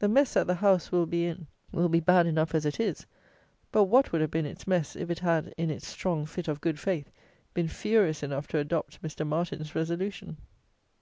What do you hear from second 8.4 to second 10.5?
to adopt Mr. Martin's "resolution"!